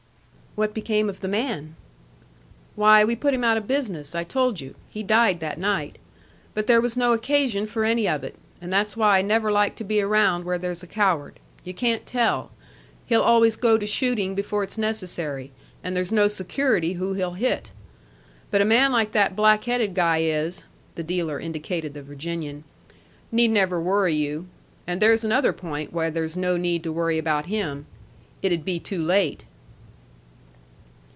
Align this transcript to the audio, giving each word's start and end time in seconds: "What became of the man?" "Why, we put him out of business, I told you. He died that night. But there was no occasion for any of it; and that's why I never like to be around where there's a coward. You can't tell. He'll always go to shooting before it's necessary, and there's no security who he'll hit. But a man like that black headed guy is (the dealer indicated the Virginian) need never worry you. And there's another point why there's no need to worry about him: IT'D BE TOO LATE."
"What 0.53 0.73
became 0.73 1.07
of 1.07 1.21
the 1.21 1.29
man?" 1.29 1.75
"Why, 2.75 3.05
we 3.05 3.15
put 3.15 3.33
him 3.33 3.41
out 3.41 3.55
of 3.55 3.69
business, 3.69 4.13
I 4.13 4.25
told 4.25 4.59
you. 4.59 4.75
He 4.89 5.01
died 5.01 5.39
that 5.39 5.57
night. 5.57 5.97
But 6.53 6.67
there 6.67 6.81
was 6.81 6.97
no 6.97 7.13
occasion 7.13 7.65
for 7.65 7.85
any 7.85 8.05
of 8.05 8.21
it; 8.25 8.35
and 8.61 8.71
that's 8.71 8.97
why 8.97 9.17
I 9.19 9.21
never 9.21 9.49
like 9.49 9.77
to 9.77 9.85
be 9.85 10.01
around 10.01 10.43
where 10.43 10.57
there's 10.57 10.83
a 10.83 10.87
coward. 10.87 11.39
You 11.63 11.73
can't 11.73 12.05
tell. 12.05 12.51
He'll 13.05 13.21
always 13.21 13.55
go 13.55 13.77
to 13.77 13.87
shooting 13.87 14.35
before 14.35 14.61
it's 14.61 14.77
necessary, 14.77 15.51
and 15.85 15.95
there's 15.95 16.11
no 16.11 16.27
security 16.27 16.93
who 16.95 17.13
he'll 17.13 17.35
hit. 17.35 17.71
But 18.51 18.59
a 18.59 18.65
man 18.65 18.91
like 18.91 19.13
that 19.13 19.37
black 19.37 19.63
headed 19.63 19.93
guy 19.95 20.17
is 20.17 20.65
(the 20.95 21.01
dealer 21.03 21.39
indicated 21.39 21.93
the 21.93 22.03
Virginian) 22.03 22.65
need 23.31 23.51
never 23.51 23.79
worry 23.79 24.15
you. 24.15 24.47
And 24.85 25.01
there's 25.01 25.23
another 25.23 25.53
point 25.53 25.93
why 25.93 26.09
there's 26.09 26.35
no 26.35 26.57
need 26.57 26.83
to 26.83 26.91
worry 26.91 27.17
about 27.17 27.45
him: 27.45 27.85
IT'D 28.41 28.65
BE 28.65 28.81
TOO 28.81 29.01
LATE." 29.01 29.45